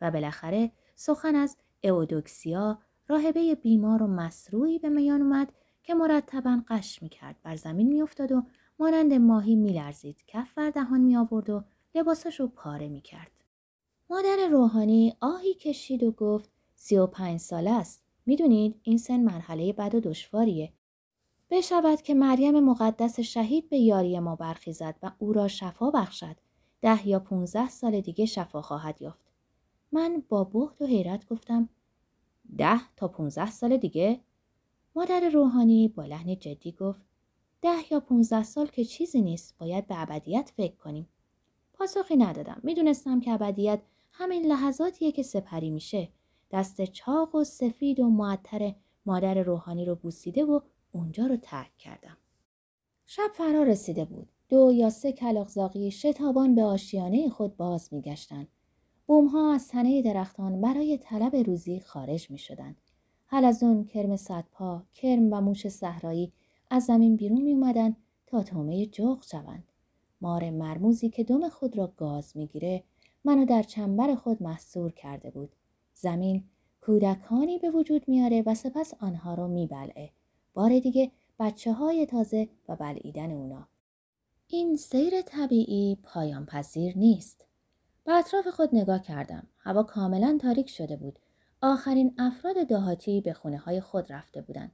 و 0.00 0.10
بالاخره 0.10 0.72
سخن 0.94 1.34
از 1.36 1.56
اودوکسیا 1.84 2.78
راهبه 3.08 3.54
بیمار 3.54 4.02
و 4.02 4.06
مسروعی 4.06 4.78
به 4.78 4.88
میان 4.88 5.22
اومد 5.22 5.52
که 5.90 5.94
مرتبا 5.94 6.60
قش 6.68 7.02
می 7.02 7.08
کرد 7.08 7.36
بر 7.42 7.56
زمین 7.56 7.88
می 7.88 8.02
افتاد 8.02 8.32
و 8.32 8.42
مانند 8.78 9.12
ماهی 9.12 9.56
می 9.56 9.72
لرزید 9.72 10.24
کف 10.26 10.54
بر 10.54 10.70
دهان 10.70 11.00
می 11.00 11.16
آورد 11.16 11.50
و 11.50 11.64
لباسش 11.94 12.40
رو 12.40 12.48
پاره 12.48 12.88
می 12.88 13.00
کرد. 13.00 13.30
مادر 14.10 14.48
روحانی 14.50 15.16
آهی 15.20 15.54
کشید 15.54 16.02
و 16.02 16.12
گفت 16.12 16.50
سی 16.74 16.96
و 16.96 17.06
پنج 17.06 17.40
ساله 17.40 17.70
است. 17.70 18.02
می‌دونید 18.26 18.80
این 18.82 18.98
سن 18.98 19.20
مرحله 19.20 19.72
بد 19.72 19.94
و 19.94 20.00
دشواریه. 20.00 20.72
بشود 21.50 22.02
که 22.02 22.14
مریم 22.14 22.60
مقدس 22.60 23.20
شهید 23.20 23.68
به 23.68 23.78
یاری 23.78 24.18
ما 24.18 24.36
برخیزد 24.36 24.96
و 25.02 25.10
او 25.18 25.32
را 25.32 25.48
شفا 25.48 25.90
بخشد. 25.90 26.36
ده 26.80 27.08
یا 27.08 27.20
پونزده 27.20 27.68
سال 27.68 28.00
دیگه 28.00 28.26
شفا 28.26 28.62
خواهد 28.62 29.02
یافت. 29.02 29.26
من 29.92 30.22
با 30.28 30.44
بهت 30.44 30.82
و 30.82 30.86
حیرت 30.86 31.26
گفتم 31.28 31.68
ده 32.58 32.80
تا 32.96 33.08
پونزده 33.08 33.50
سال 33.50 33.76
دیگه؟ 33.76 34.20
مادر 34.94 35.28
روحانی 35.28 35.88
با 35.88 36.04
لحن 36.04 36.38
جدی 36.38 36.72
گفت 36.72 37.00
ده 37.62 37.92
یا 37.92 38.00
پونزده 38.00 38.42
سال 38.42 38.66
که 38.66 38.84
چیزی 38.84 39.22
نیست 39.22 39.58
باید 39.58 39.86
به 39.86 40.02
ابدیت 40.02 40.52
فکر 40.56 40.76
کنیم. 40.76 41.08
پاسخی 41.72 42.16
ندادم. 42.16 42.60
می‌دونستم 42.62 43.20
که 43.20 43.32
ابدیت 43.32 43.82
همین 44.12 44.46
لحظاتیه 44.46 45.12
که 45.12 45.22
سپری 45.22 45.70
میشه. 45.70 46.08
دست 46.50 46.84
چاق 46.84 47.34
و 47.34 47.44
سفید 47.44 48.00
و 48.00 48.08
معطر 48.08 48.74
مادر 49.06 49.42
روحانی 49.42 49.84
رو 49.84 49.94
بوسیده 49.94 50.44
و 50.44 50.60
اونجا 50.92 51.26
رو 51.26 51.36
ترک 51.36 51.76
کردم. 51.78 52.16
شب 53.06 53.30
فرا 53.34 53.62
رسیده 53.62 54.04
بود. 54.04 54.28
دو 54.48 54.72
یا 54.72 54.90
سه 54.90 55.12
کلاغزاقی 55.12 55.90
شتابان 55.90 56.54
به 56.54 56.62
آشیانه 56.62 57.28
خود 57.28 57.56
باز 57.56 57.94
میگشتند. 57.94 58.48
بومها 59.06 59.54
از 59.54 59.68
تنه 59.68 60.02
درختان 60.02 60.60
برای 60.60 60.98
طلب 60.98 61.36
روزی 61.36 61.80
خارج 61.80 62.30
می 63.32 63.52
شدن. 63.52 63.68
اون 63.68 63.84
کرم 63.84 64.16
صدپا، 64.16 64.82
کرم 64.94 65.32
و 65.32 65.40
موش 65.40 65.68
صحرایی 65.68 66.32
از 66.70 66.84
زمین 66.84 67.16
بیرون 67.16 67.42
می 67.42 67.52
اومدن 67.52 67.96
تا 68.26 68.42
تومه 68.42 68.86
جغ 68.86 69.22
شوند. 69.22 69.64
مار 70.20 70.50
مرموزی 70.50 71.08
که 71.10 71.24
دم 71.24 71.48
خود 71.48 71.78
را 71.78 71.92
گاز 71.96 72.36
می‌گیره 72.36 72.84
منو 73.24 73.44
در 73.44 73.62
چنبر 73.62 74.14
خود 74.14 74.42
محصور 74.42 74.92
کرده 74.92 75.30
بود. 75.30 75.50
زمین 75.94 76.44
کودکانی 76.80 77.58
به 77.58 77.70
وجود 77.70 78.08
میاره 78.08 78.42
و 78.46 78.54
سپس 78.54 78.94
آنها 79.00 79.34
رو 79.34 79.48
میبلعه. 79.48 80.10
بار 80.54 80.78
دیگه 80.78 81.10
بچه 81.38 81.72
های 81.72 82.06
تازه 82.06 82.48
و 82.68 82.76
بلعیدن 82.76 83.30
اونا. 83.30 83.68
این 84.48 84.76
سیر 84.76 85.22
طبیعی 85.22 85.98
پایان 86.02 86.46
پذیر 86.46 86.98
نیست. 86.98 87.46
به 88.04 88.12
اطراف 88.12 88.48
خود 88.48 88.68
نگاه 88.72 89.02
کردم. 89.02 89.46
هوا 89.58 89.82
کاملا 89.82 90.38
تاریک 90.42 90.70
شده 90.70 90.96
بود. 90.96 91.18
آخرین 91.62 92.14
افراد 92.18 92.66
دهاتی 92.66 93.20
به 93.20 93.32
خونه 93.32 93.58
های 93.58 93.80
خود 93.80 94.12
رفته 94.12 94.40
بودند. 94.40 94.72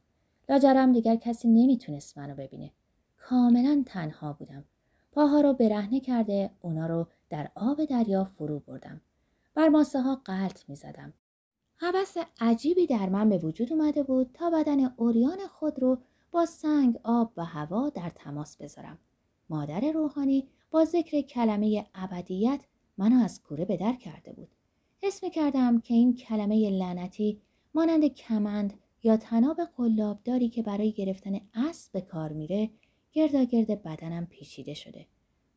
لاجرم 0.49 0.93
دیگر 0.93 1.17
کسی 1.17 1.49
نمی‌تونست 1.49 2.19
منو 2.19 2.35
ببینه. 2.35 2.71
کاملا 3.17 3.83
تنها 3.87 4.33
بودم. 4.33 4.65
پاها 5.13 5.41
رو 5.41 5.53
برهنه 5.53 6.01
کرده 6.01 6.51
اونا 6.61 6.87
رو 6.87 7.07
در 7.31 7.51
آب 7.55 7.85
دریا 7.85 8.25
فرو 8.25 8.61
بردم. 8.61 9.01
بر 9.55 9.69
ماسه 9.69 10.01
ها 10.01 10.21
قلط 10.25 10.69
می 10.69 10.77
عجیبی 12.41 12.87
در 12.87 13.09
من 13.09 13.29
به 13.29 13.39
وجود 13.39 13.73
اومده 13.73 14.03
بود 14.03 14.31
تا 14.35 14.51
بدن 14.51 14.95
اوریان 14.97 15.39
خود 15.51 15.83
رو 15.83 15.99
با 16.31 16.47
سنگ، 16.47 17.01
آب 17.03 17.33
و 17.37 17.45
هوا 17.45 17.89
در 17.89 18.11
تماس 18.15 18.57
بذارم. 18.57 18.99
مادر 19.49 19.81
روحانی 19.81 20.49
با 20.71 20.85
ذکر 20.85 21.21
کلمه 21.21 21.87
ابدیت 21.95 22.61
منو 22.99 23.25
از 23.25 23.43
کوره 23.43 23.65
به 23.65 23.77
در 23.77 23.93
کرده 23.93 24.33
بود. 24.33 24.56
حس 25.03 25.23
می 25.23 25.31
کردم 25.31 25.81
که 25.81 25.95
این 25.95 26.15
کلمه 26.15 26.71
لعنتی 26.71 27.41
مانند 27.75 28.07
کمند 28.07 28.75
یا 29.03 29.17
تناب 29.17 29.61
قلابداری 29.77 30.49
که 30.49 30.63
برای 30.63 30.93
گرفتن 30.93 31.41
اسب 31.55 31.93
به 31.93 32.01
کار 32.01 32.33
میره 32.33 32.71
گرد 33.13 33.83
بدنم 33.83 34.27
پیچیده 34.27 34.75
شده. 34.75 35.07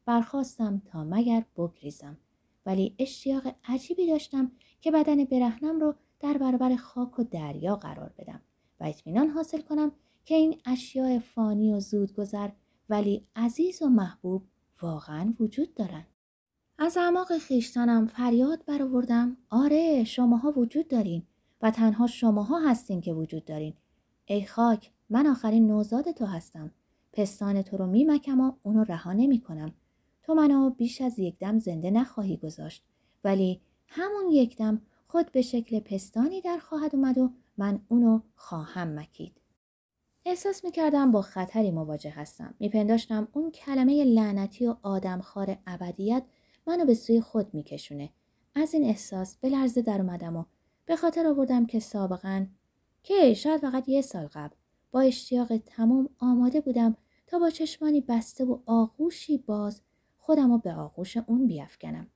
برخواستم 0.06 0.82
تا 0.86 1.04
مگر 1.04 1.46
بگریزم 1.58 2.18
ولی 2.66 2.96
اشتیاق 3.00 3.56
عجیبی 3.64 4.08
داشتم 4.08 4.52
که 4.82 4.92
بدن 4.92 5.24
برهنم 5.24 5.80
رو 5.80 5.96
در 6.20 6.38
برابر 6.38 6.76
خاک 6.76 7.20
و 7.20 7.24
دریا 7.24 7.76
قرار 7.76 8.14
بدم 8.18 8.42
و 8.80 8.84
اطمینان 8.84 9.30
حاصل 9.30 9.62
کنم 9.62 9.92
که 10.26 10.36
این 10.36 10.62
اشیاء 10.66 11.20
فانی 11.20 11.74
و 11.74 11.80
زودگذر 11.80 12.50
ولی 12.90 13.28
عزیز 13.36 13.82
و 13.82 13.90
محبوب 13.90 14.44
واقعا 14.82 15.34
وجود 15.40 15.74
دارند. 15.74 16.08
از 16.82 16.98
اعماق 16.98 17.38
خیشتنم 17.38 18.08
فریاد 18.08 18.66
برآوردم 18.66 19.38
آره 19.50 20.04
شماها 20.04 20.52
وجود 20.52 20.88
دارین 20.88 21.24
و 21.62 21.72
تنها 21.72 22.08
شماها 22.08 22.60
هستین 22.60 23.02
که 23.02 23.14
وجود 23.14 23.46
دارین 23.46 23.74
ای 24.26 24.46
خاک 24.46 24.92
من 25.10 25.28
آخرین 25.28 25.68
نوزاد 25.68 26.12
تو 26.12 26.26
هستم 26.26 26.72
پستان 27.14 27.62
تو 27.62 27.78
رو 27.78 27.88
میمکم 27.88 28.42
و 28.42 28.52
اونو 28.64 28.84
رها 28.84 29.14
نمی 29.14 29.42
کنم. 29.42 29.74
تو 30.24 30.34
منو 30.34 30.70
بیش 30.70 31.02
از 31.02 31.20
یک 31.20 31.40
دم 31.40 31.60
زنده 31.60 31.92
نخواهی 31.92 32.38
گذاشت 32.38 32.84
ولی 33.24 33.62
همون 33.88 34.32
یکدم 34.32 34.82
خود 35.08 35.32
به 35.32 35.42
شکل 35.42 35.80
پستانی 35.80 36.42
در 36.42 36.58
خواهد 36.58 36.96
اومد 36.96 37.18
و 37.18 37.32
من 37.58 37.80
اونو 37.88 38.22
خواهم 38.36 39.00
مکید. 39.00 39.42
احساس 40.26 40.66
می‌کردم 40.66 41.12
با 41.12 41.22
خطری 41.22 41.72
مواجه 41.72 42.10
هستم. 42.10 42.54
میپنداشتم 42.60 43.28
اون 43.32 43.52
کلمه 43.52 44.04
لعنتی 44.04 44.68
و 44.68 44.76
آدمخوار 44.84 45.58
ابدیت 45.68 46.24
منو 46.70 46.86
به 46.86 46.94
سوی 46.94 47.22
خود 47.22 47.54
میکشونه. 47.54 48.10
از 48.56 48.74
این 48.74 48.84
احساس 48.84 49.38
به 49.38 49.50
لرزه 49.50 49.82
در 49.82 50.02
اومدم 50.02 50.36
و 50.36 50.46
به 50.86 50.96
خاطر 50.96 51.28
آوردم 51.28 51.66
که 51.66 51.80
سابقا 51.80 52.46
که 53.04 53.34
شاید 53.34 53.62
فقط 53.62 53.90
یه 53.90 54.02
سال 54.02 54.28
قبل 54.28 54.56
با 54.92 55.02
اشتیاق 55.02 55.58
تمام 55.58 56.10
آماده 56.20 56.62
بودم 56.62 56.98
تا 57.28 57.40
با 57.40 57.50
چشمانی 57.50 58.02
بسته 58.02 58.46
و 58.46 58.60
آغوشی 58.66 59.38
باز 59.38 59.82
خودم 60.18 60.52
رو 60.52 60.58
به 60.58 60.74
آغوش 60.74 61.18
اون 61.18 61.48
بیافکنم. 61.48 62.08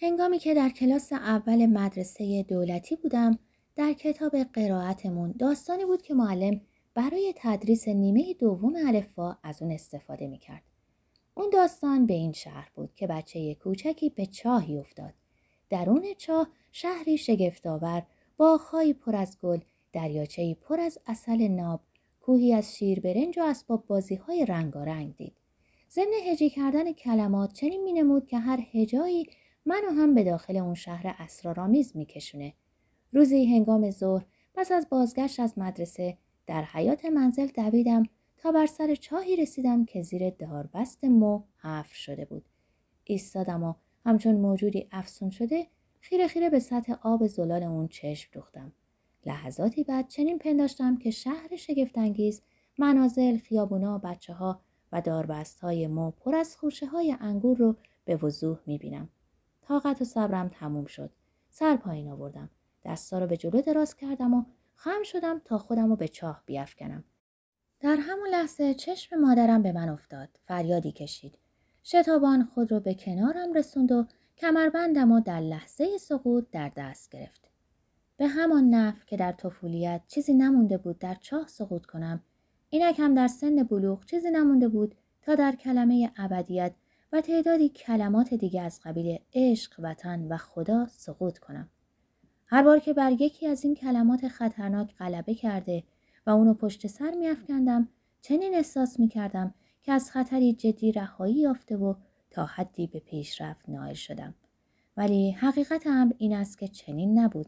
هنگامی 0.00 0.38
که 0.38 0.54
در 0.54 0.68
کلاس 0.68 1.12
اول 1.12 1.66
مدرسه 1.66 2.42
دولتی 2.42 2.96
بودم 2.96 3.38
در 3.76 3.92
کتاب 3.92 4.36
قرائتمون 4.36 5.34
داستانی 5.38 5.84
بود 5.84 6.02
که 6.02 6.14
معلم 6.14 6.60
برای 6.94 7.34
تدریس 7.36 7.88
نیمه 7.88 8.34
دوم 8.34 8.74
الفبا 8.86 9.38
از 9.42 9.62
اون 9.62 9.72
استفاده 9.72 10.26
می‌کرد. 10.26 10.67
اون 11.38 11.50
داستان 11.50 12.06
به 12.06 12.14
این 12.14 12.32
شهر 12.32 12.70
بود 12.74 12.94
که 12.94 13.06
بچه 13.06 13.54
کوچکی 13.54 14.10
به 14.10 14.26
چاهی 14.26 14.76
افتاد. 14.76 15.14
درون 15.70 16.14
چاه 16.18 16.48
شهری 16.72 17.18
شگفتآور 17.18 18.02
باغهایی 18.36 18.92
پر 18.92 19.16
از 19.16 19.38
گل 19.42 19.58
دریاچهای 19.92 20.54
پر 20.54 20.80
از 20.80 20.98
اصل 21.06 21.48
ناب 21.48 21.80
کوهی 22.20 22.54
از 22.54 22.76
شیر 22.76 23.00
برنج 23.00 23.38
و 23.38 23.42
اسباب 23.42 23.86
بازی 23.86 24.14
های 24.14 24.46
رنگارنگ 24.46 25.16
دید. 25.16 25.36
ضمن 25.90 26.12
هجی 26.26 26.50
کردن 26.50 26.92
کلمات 26.92 27.52
چنین 27.52 27.84
مینمود 27.84 28.26
که 28.26 28.38
هر 28.38 28.60
هجایی 28.72 29.26
منو 29.66 29.90
هم 29.90 30.14
به 30.14 30.24
داخل 30.24 30.56
اون 30.56 30.74
شهر 30.74 31.14
اسرارآمیز 31.18 31.96
میکشونه. 31.96 32.54
روزی 33.12 33.44
هنگام 33.44 33.90
ظهر 33.90 34.24
پس 34.54 34.72
از 34.72 34.88
بازگشت 34.90 35.40
از 35.40 35.58
مدرسه 35.58 36.18
در 36.46 36.62
حیات 36.62 37.04
منزل 37.04 37.46
دویدم 37.46 38.02
تا 38.38 38.52
بر 38.52 38.66
سر 38.66 38.94
چاهی 38.94 39.36
رسیدم 39.36 39.84
که 39.84 40.02
زیر 40.02 40.30
داربست 40.30 41.04
مو 41.04 41.42
حفر 41.56 41.94
شده 41.94 42.24
بود. 42.24 42.48
ایستادم 43.04 43.62
و 43.62 43.74
همچون 44.06 44.34
موجودی 44.34 44.88
افسون 44.92 45.30
شده 45.30 45.66
خیره 46.00 46.28
خیره 46.28 46.50
به 46.50 46.58
سطح 46.58 46.92
آب 47.02 47.26
زلال 47.26 47.62
اون 47.62 47.88
چشم 47.88 48.30
دوختم. 48.32 48.72
لحظاتی 49.26 49.84
بعد 49.84 50.08
چنین 50.08 50.38
پنداشتم 50.38 50.96
که 50.96 51.10
شهر 51.10 51.56
شگفتانگیز 51.56 52.42
منازل، 52.78 53.38
خیابونا، 53.38 53.98
بچه 53.98 54.32
ها 54.32 54.60
و 54.92 55.00
داربست 55.00 55.60
های 55.60 55.86
مو 55.86 56.10
پر 56.10 56.34
از 56.34 56.56
خوشه 56.56 56.86
های 56.86 57.16
انگور 57.20 57.56
رو 57.56 57.76
به 58.04 58.16
وضوح 58.16 58.58
می‌بینم. 58.66 59.08
طاقت 59.62 60.02
و 60.02 60.04
صبرم 60.04 60.48
تموم 60.48 60.86
شد. 60.86 61.10
سر 61.50 61.76
پایین 61.76 62.08
آوردم. 62.08 62.50
دستا 62.84 63.18
رو 63.18 63.26
به 63.26 63.36
جلو 63.36 63.60
دراز 63.60 63.96
کردم 63.96 64.34
و 64.34 64.44
خم 64.74 65.02
شدم 65.04 65.40
تا 65.44 65.58
خودم 65.58 65.88
رو 65.88 65.96
به 65.96 66.08
چاه 66.08 66.42
بیافکنم. 66.46 67.04
در 67.80 67.96
همون 67.96 68.28
لحظه 68.28 68.74
چشم 68.74 69.16
مادرم 69.16 69.62
به 69.62 69.72
من 69.72 69.88
افتاد. 69.88 70.28
فریادی 70.44 70.92
کشید. 70.92 71.38
شتابان 71.84 72.44
خود 72.44 72.72
رو 72.72 72.80
به 72.80 72.94
کنارم 72.94 73.52
رسوند 73.52 73.92
و 73.92 74.06
کمربندم 74.36 75.12
و 75.12 75.20
در 75.20 75.40
لحظه 75.40 75.98
سقوط 75.98 76.44
در 76.52 76.72
دست 76.76 77.10
گرفت. 77.10 77.50
به 78.16 78.26
همان 78.26 78.70
نف 78.70 79.06
که 79.06 79.16
در 79.16 79.32
طفولیت 79.32 80.02
چیزی 80.08 80.34
نمونده 80.34 80.78
بود 80.78 80.98
در 80.98 81.14
چاه 81.14 81.46
سقوط 81.46 81.86
کنم 81.86 82.22
اینک 82.70 83.00
هم 83.00 83.14
در 83.14 83.28
سن 83.28 83.62
بلوغ 83.62 84.04
چیزی 84.04 84.30
نمونده 84.30 84.68
بود 84.68 84.94
تا 85.22 85.34
در 85.34 85.52
کلمه 85.52 86.10
ابدیت 86.16 86.74
و 87.12 87.20
تعدادی 87.20 87.68
کلمات 87.68 88.34
دیگه 88.34 88.62
از 88.62 88.80
قبیل 88.84 89.18
عشق 89.34 89.72
وطن 89.78 90.26
و 90.28 90.36
خدا 90.36 90.86
سقوط 90.86 91.38
کنم 91.38 91.68
هر 92.46 92.62
بار 92.62 92.78
که 92.78 92.92
بر 92.92 93.12
یکی 93.12 93.46
از 93.46 93.64
این 93.64 93.74
کلمات 93.74 94.28
خطرناک 94.28 94.94
غلبه 94.96 95.34
کرده 95.34 95.84
و 96.28 96.30
اونو 96.30 96.54
پشت 96.54 96.86
سر 96.86 97.10
میافکندم 97.10 97.88
چنین 98.20 98.54
احساس 98.54 99.00
می‌کردم 99.00 99.54
که 99.82 99.92
از 99.92 100.10
خطری 100.10 100.52
جدی 100.52 100.92
رهایی 100.92 101.34
یافته 101.34 101.76
و 101.76 101.94
تا 102.30 102.44
حدی 102.44 102.86
به 102.86 102.98
پیشرفت 102.98 103.68
نائل 103.68 103.94
شدم 103.94 104.34
ولی 104.96 105.30
حقیقت 105.30 105.86
امر 105.86 106.12
این 106.18 106.34
است 106.34 106.58
که 106.58 106.68
چنین 106.68 107.18
نبود 107.18 107.46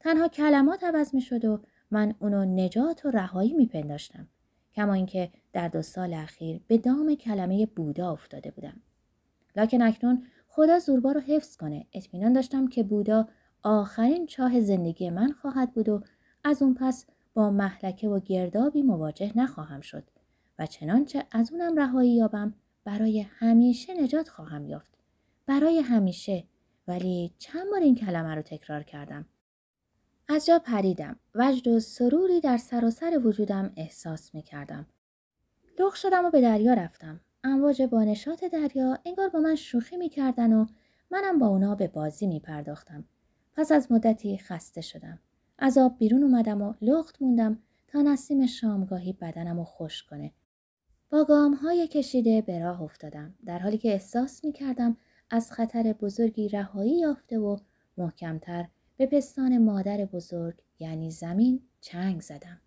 تنها 0.00 0.28
کلمات 0.28 0.84
عوض 0.84 1.14
می 1.14 1.20
شد 1.20 1.44
و 1.44 1.62
من 1.90 2.14
اونو 2.18 2.44
نجات 2.44 3.04
و 3.04 3.10
رهایی 3.10 3.52
می 3.52 3.66
پنداشتم. 3.66 4.28
کما 4.74 4.94
اینکه 4.94 5.30
در 5.52 5.68
دو 5.68 5.82
سال 5.82 6.14
اخیر 6.14 6.60
به 6.66 6.78
دام 6.78 7.14
کلمه 7.14 7.66
بودا 7.66 8.12
افتاده 8.12 8.50
بودم. 8.50 8.80
لکن 9.56 9.82
اکنون 9.82 10.26
خدا 10.48 10.78
زوربا 10.78 11.12
رو 11.12 11.20
حفظ 11.20 11.56
کنه. 11.56 11.86
اطمینان 11.92 12.32
داشتم 12.32 12.68
که 12.68 12.82
بودا 12.82 13.28
آخرین 13.62 14.26
چاه 14.26 14.60
زندگی 14.60 15.10
من 15.10 15.32
خواهد 15.32 15.74
بود 15.74 15.88
و 15.88 16.02
از 16.44 16.62
اون 16.62 16.74
پس 16.74 17.06
با 17.34 17.50
محلکه 17.50 18.08
و 18.08 18.20
گردابی 18.20 18.82
مواجه 18.82 19.32
نخواهم 19.38 19.80
شد 19.80 20.04
و 20.58 20.66
چنانچه 20.66 21.24
از 21.30 21.52
اونم 21.52 21.76
رهایی 21.76 22.14
یابم 22.14 22.54
برای 22.84 23.20
همیشه 23.20 24.02
نجات 24.02 24.28
خواهم 24.28 24.66
یافت. 24.66 24.90
برای 25.46 25.78
همیشه 25.78 26.44
ولی 26.88 27.34
چند 27.38 27.70
بار 27.70 27.80
این 27.80 27.94
کلمه 27.94 28.34
رو 28.34 28.42
تکرار 28.42 28.82
کردم 28.82 29.26
از 30.28 30.46
جا 30.46 30.58
پریدم. 30.58 31.16
وجد 31.34 31.68
و 31.68 31.80
سروری 31.80 32.40
در 32.40 32.56
سراسر 32.56 33.20
وجودم 33.24 33.72
احساس 33.76 34.34
می 34.34 34.42
کردم. 34.42 34.86
لغ 35.78 35.94
شدم 35.94 36.24
و 36.24 36.30
به 36.30 36.40
دریا 36.40 36.74
رفتم. 36.74 37.20
امواج 37.44 37.82
بانشات 37.82 38.44
دریا 38.44 38.98
انگار 39.04 39.28
با 39.28 39.40
من 39.40 39.54
شوخی 39.54 39.96
می 39.96 40.08
کردن 40.08 40.52
و 40.52 40.66
منم 41.10 41.38
با 41.38 41.46
اونا 41.46 41.74
به 41.74 41.88
بازی 41.88 42.26
می 42.26 42.40
پرداختم. 42.40 43.04
پس 43.56 43.72
از 43.72 43.92
مدتی 43.92 44.38
خسته 44.38 44.80
شدم. 44.80 45.18
از 45.64 45.78
آب 45.78 45.98
بیرون 45.98 46.22
اومدم 46.22 46.62
و 46.62 46.74
لخت 46.80 47.22
موندم 47.22 47.58
تا 47.88 48.02
نسیم 48.02 48.46
شامگاهی 48.46 49.12
بدنم 49.12 49.58
رو 49.58 49.64
خوش 49.64 50.02
کنه. 50.02 50.32
با 51.10 51.24
گام 51.24 51.54
های 51.54 51.88
کشیده 51.88 52.42
به 52.42 52.58
راه 52.58 52.82
افتادم 52.82 53.34
در 53.44 53.58
حالی 53.58 53.78
که 53.78 53.92
احساس 53.92 54.44
می 54.44 54.52
کردم 54.52 54.96
از 55.30 55.52
خطر 55.52 55.92
بزرگی 55.92 56.48
رهایی 56.48 56.98
یافته 56.98 57.38
و 57.38 57.56
محکمتر 57.96 58.68
به 58.96 59.06
پستان 59.06 59.58
مادر 59.58 60.04
بزرگ 60.04 60.54
یعنی 60.78 61.10
زمین 61.10 61.60
چنگ 61.80 62.20
زدم. 62.20 62.60